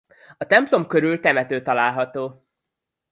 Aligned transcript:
A 0.37 0.45
templom 0.45 0.87
körül 0.87 1.19
temető 1.19 1.61
található. 1.61 2.45